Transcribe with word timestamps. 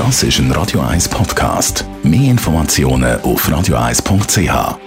Das 0.00 0.22
ist 0.22 0.38
ein 0.38 0.50
Radio 0.52 0.80
1 0.80 1.10
Podcast. 1.10 1.84
Mehr 2.02 2.30
Informationen 2.30 3.20
auf 3.20 3.46
radio1.ch. 3.46 4.78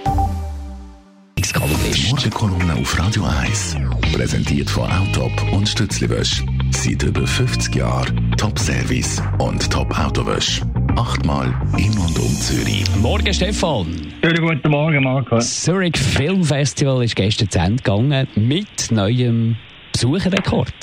Morgenkolumne 2.10 2.74
auf 2.74 2.98
Radio 2.98 3.22
1. 3.22 3.76
Präsentiert 4.12 4.68
von 4.68 4.90
Autop 4.90 5.30
und 5.52 5.68
Stützliwösch. 5.68 6.42
Seit 6.70 7.04
über 7.04 7.24
50 7.24 7.76
Jahren 7.76 8.34
Top-Service 8.36 9.22
und 9.38 9.70
Top-Autowösch. 9.70 10.62
Achtmal 10.96 11.54
in 11.78 11.96
und 11.96 12.18
um 12.18 12.34
Zürich. 12.34 12.84
Morgen, 13.00 13.32
Stefan. 13.32 13.86
Schönen 14.20 14.44
guten 14.44 14.68
Morgen, 14.68 15.04
Marco. 15.04 15.38
Zurich 15.38 15.96
Film 15.96 16.42
Festival 16.42 17.04
ist 17.04 17.14
gestern 17.14 17.48
zu 17.48 17.60
Ende 17.60 17.76
gegangen 17.84 18.26
mit 18.34 18.90
neuem 18.90 19.54
Besucherrekord. 19.92 20.74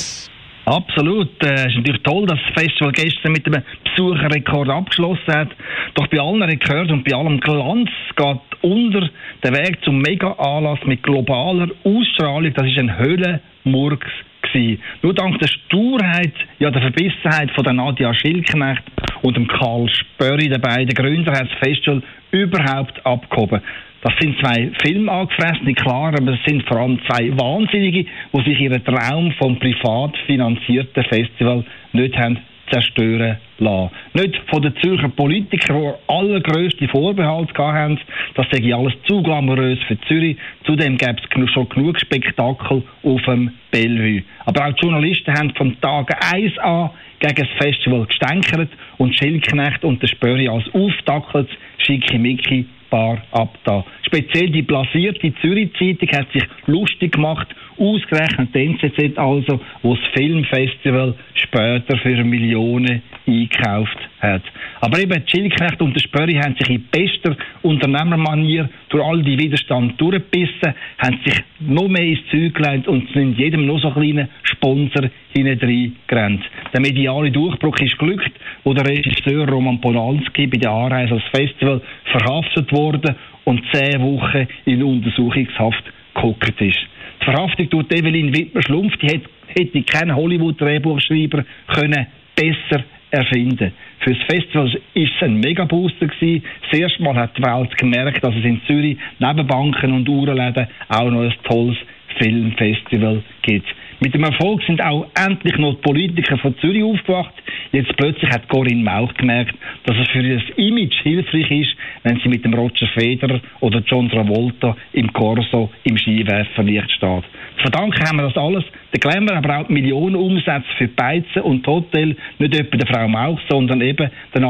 Absolut. 0.65 1.29
Äh, 1.43 1.53
Es 1.53 1.65
ist 1.71 1.77
natürlich 1.77 2.03
toll, 2.03 2.25
dass 2.27 2.37
das 2.45 2.63
Festival 2.63 2.91
gestern 2.93 3.31
mit 3.31 3.45
einem 3.45 3.63
Besucherrekord 4.01 4.69
abgeschlossen 4.69 5.33
hat. 5.33 5.49
Doch 5.93 6.07
bei 6.07 6.19
allen 6.19 6.41
Rekorden 6.41 6.91
und 6.91 7.03
bei 7.03 7.15
allem 7.15 7.39
Glanz 7.39 7.89
geht 8.15 8.61
unter 8.61 9.09
der 9.43 9.51
Weg 9.51 9.83
zum 9.83 9.99
Mega-Anlass 9.99 10.79
mit 10.85 11.03
globaler 11.03 11.67
Ausstrahlung. 11.83 12.53
Das 12.53 12.67
ist 12.67 12.79
ein 12.79 12.97
Höhlenmurks 12.97 14.09
gewesen. 14.41 14.81
Nur 15.01 15.13
dank 15.13 15.39
der 15.39 15.47
Sturheit, 15.47 16.33
ja 16.59 16.71
der 16.71 16.81
Verbissenheit 16.81 17.51
von 17.51 17.63
der 17.63 17.73
Nadia 17.73 18.13
Schilknecht 18.13 18.83
und 19.21 19.37
dem 19.37 19.47
Karl 19.47 19.87
Spörri, 19.89 20.49
den 20.49 20.61
beiden 20.61 20.93
Gründer, 20.93 21.33
hat 21.33 21.47
das 21.51 21.59
Festival 21.59 22.01
überhaupt 22.31 23.05
abgehoben. 23.05 23.61
Das 24.03 24.13
sind 24.19 24.35
zwei 24.39 24.71
filmangefressene, 24.81 25.75
klar, 25.75 26.11
aber 26.19 26.33
es 26.33 26.39
sind 26.47 26.67
vor 26.67 26.77
allem 26.77 26.99
zwei 27.07 27.29
Wahnsinnige, 27.37 28.05
die 28.33 28.49
sich 28.49 28.59
ihren 28.59 28.83
Traum 28.83 29.31
vom 29.33 29.59
privat 29.59 30.17
finanzierten 30.25 31.03
Festival 31.03 31.63
nicht 31.93 32.17
haben 32.17 32.39
zerstören 32.71 33.37
lassen. 33.59 33.91
Nicht 34.13 34.41
von 34.49 34.61
den 34.61 34.75
Zürcher 34.81 35.09
Politikern, 35.09 35.81
die 35.81 36.13
allergrößte 36.13 36.87
Vorbehalte 36.87 37.53
haben, 37.57 37.99
das 38.35 38.47
sei 38.51 38.73
alles 38.73 38.93
zu 39.07 39.21
glamourös 39.21 39.79
für 39.87 39.99
Zürich. 40.01 40.37
Zudem 40.65 40.97
gäbe 40.97 41.17
es 41.21 41.51
schon 41.51 41.69
genug 41.69 41.99
Spektakel 41.99 42.83
auf 43.03 43.21
dem 43.23 43.51
Bellevue. 43.71 44.23
Aber 44.45 44.67
auch 44.67 44.73
die 44.73 44.81
Journalisten 44.81 45.33
haben 45.33 45.53
vom 45.55 45.79
Tag 45.81 46.33
1 46.33 46.57
an 46.59 46.91
gegen 47.19 47.35
das 47.35 47.49
Festival 47.57 48.05
gestänkert 48.05 48.69
und 48.97 49.15
Schildknecht 49.15 49.83
und 49.83 50.01
der 50.01 50.07
Spöri 50.07 50.47
als 50.47 50.63
aufdackeltes 50.73 51.55
Schickimicki 51.77 52.65
Paar 52.89 53.21
abda. 53.31 53.85
Speziell 54.13 54.49
die 54.49 54.63
blasierte 54.63 55.33
Zürich-Zeitung 55.35 56.09
hat 56.09 56.29
sich 56.33 56.43
lustig 56.65 57.13
gemacht, 57.13 57.47
ausgerechnet 57.77 58.53
die 58.53 58.65
NZZ 58.65 59.17
also, 59.17 59.61
wo 59.83 59.95
das 59.95 60.03
Filmfestival 60.13 61.15
später 61.33 61.97
für 61.97 62.21
Millionen 62.25 63.01
eingekauft 63.25 64.10
hat. 64.21 64.43
Aber 64.81 64.99
eben 64.99 65.23
Schildknecht 65.27 65.81
und 65.81 65.95
der 65.95 66.01
Spöri 66.01 66.33
haben 66.35 66.55
sich 66.55 66.69
in 66.69 66.83
bester 66.91 67.35
Unternehmermanier 67.61 68.69
durch 68.89 69.03
all 69.03 69.21
die 69.21 69.37
Widerstand 69.37 69.99
durchgebissen, 69.99 70.73
haben 70.97 71.19
sich 71.25 71.41
noch 71.59 71.87
mehr 71.87 72.05
ins 72.05 72.19
Zeug 72.29 72.53
gelegt 72.53 72.87
und 72.87 73.09
sind 73.13 73.37
jedem 73.37 73.65
noch 73.65 73.81
so 73.81 73.91
kleinen 73.91 74.29
Sponsor 74.43 75.09
hinein 75.35 75.95
gerannt. 76.07 76.43
Der 76.73 76.81
mediale 76.81 77.31
Durchbruch 77.31 77.77
ist 77.79 77.97
glückt, 77.97 78.31
wo 78.63 78.73
der 78.73 78.85
Regisseur 78.85 79.47
Roman 79.47 79.81
Polanski 79.81 80.47
bei 80.47 80.57
der 80.57 80.71
Anreise 80.71 81.15
als 81.15 81.23
Festival 81.33 81.81
verhaftet 82.05 82.71
wurde 82.71 83.15
und 83.43 83.61
zehn 83.73 84.01
Wochen 84.01 84.47
in 84.65 84.83
Untersuchungshaft 84.83 85.83
gehockt 86.13 86.61
ist. 86.61 86.79
Die 87.21 87.25
Verhaftung 87.25 87.69
durch 87.69 87.91
Evelyn 87.91 88.35
Wittmer-Schlumpf, 88.35 88.97
die 88.97 89.07
hätte, 89.07 89.29
hätte 89.47 89.83
kein 89.83 90.15
Hollywood-Drehbuchschreiber 90.15 91.45
können 91.67 92.07
besser 92.35 92.83
erfinden. 93.11 93.73
Für 94.01 94.13
das 94.15 94.23
Festival 94.23 94.67
ist 94.95 95.11
es 95.15 95.21
ein 95.21 95.39
Megabooster 95.39 96.07
gewesen. 96.07 96.43
Das 96.69 96.79
erste 96.79 97.03
Mal 97.03 97.15
hat 97.15 97.37
die 97.37 97.43
Welt 97.43 97.77
gemerkt, 97.77 98.23
dass 98.23 98.35
es 98.35 98.43
in 98.43 98.59
Zürich 98.65 98.97
neben 99.19 99.45
Banken 99.45 99.93
und 99.93 100.09
Uhrenläden 100.09 100.67
auch 100.89 101.11
noch 101.11 101.21
ein 101.21 101.33
tolles 101.43 101.77
Filmfestival 102.17 103.21
gibt. 103.43 103.67
Mit 103.99 104.15
dem 104.15 104.23
Erfolg 104.23 104.63
sind 104.63 104.81
auch 104.81 105.05
endlich 105.15 105.55
noch 105.59 105.75
die 105.75 105.81
Politiker 105.81 106.37
von 106.39 106.57
Zürich 106.57 106.83
aufgewacht. 106.83 107.33
Jetzt 107.71 107.95
plötzlich 107.95 108.29
hat 108.29 108.49
Corinne 108.49 108.83
Mauch 108.83 109.13
gemerkt, 109.13 109.55
dass 109.85 109.95
es 109.97 110.09
für 110.09 110.21
ihr 110.21 110.41
Image 110.57 110.95
hilfreich 111.03 111.49
ist, 111.51 111.75
wenn 112.03 112.19
sie 112.19 112.27
mit 112.27 112.43
dem 112.43 112.53
Roger 112.53 112.87
Federer 112.87 113.39
oder 113.61 113.81
John 113.85 114.09
Travolta 114.09 114.75
im 114.91 115.11
Corso 115.13 115.71
im 115.85 115.97
Skiwerferlicht 115.97 116.91
steht. 116.91 117.23
Zu 117.55 117.61
verdanken 117.61 118.03
haben 118.05 118.17
wir 118.17 118.29
das 118.29 118.35
alles, 118.35 118.65
der 118.91 118.99
Glamour, 118.99 119.37
aber 119.37 119.59
auch 119.59 119.67
die 119.67 119.73
Millionen 119.73 120.17
Umsätze 120.17 120.67
für 120.77 120.89
Beizen 120.89 121.43
und 121.43 121.65
Hotel, 121.65 122.17
nicht 122.39 122.59
etwa 122.59 122.77
der 122.77 122.87
Frau 122.87 123.07
Mauch, 123.07 123.39
sondern 123.49 123.79
eben 123.81 124.09
der 124.33 124.41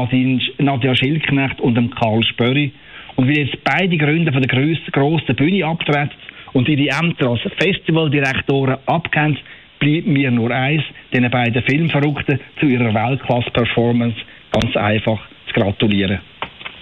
Nadja 0.58 0.96
Schildknecht 0.96 1.60
und 1.60 1.76
dem 1.76 1.90
Karl 1.90 2.24
Spöri. 2.24 2.72
Und 3.14 3.28
weil 3.28 3.38
jetzt 3.38 3.56
beide 3.62 3.96
Gründer 3.98 4.32
von 4.32 4.42
der 4.42 4.72
grossen 4.90 5.36
Bühne 5.36 5.64
abtreten 5.64 6.10
und 6.54 6.68
ihre 6.68 6.98
Ämter 6.98 7.30
als 7.30 7.40
Festivaldirektoren 7.58 8.78
abgeben, 8.86 9.38
bleibt 9.82 10.06
mir 10.06 10.30
nur 10.30 10.52
eins, 10.52 10.82
den 11.12 11.28
beiden 11.28 11.60
Filmverrückten 11.64 12.38
zu 12.60 12.66
ihrer 12.66 12.94
Weltklasse-Performance 12.94 14.16
ganz 14.52 14.76
einfach 14.76 15.18
zu 15.48 15.60
gratulieren. 15.60 16.20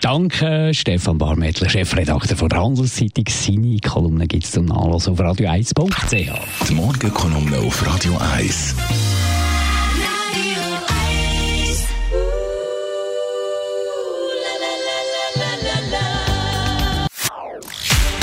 Danke, 0.03 0.73
Stefan 0.73 1.19
Barmettler, 1.19 1.69
Chefredakteur 1.69 2.37
von 2.37 2.49
der 2.49 2.63
Handelszeitung. 2.63 3.25
Seine 3.29 3.79
Kolumne 3.87 4.27
gibt 4.27 4.45
es 4.45 4.53
zum 4.53 4.67
Nachlesen 4.67 5.13
auf 5.13 5.21
radio1.ch. 5.21 6.69
Die 6.69 6.75
Morgenkolumne 6.75 7.59
auf 7.59 7.87
Radio 7.87 8.19
1. 8.37 9.10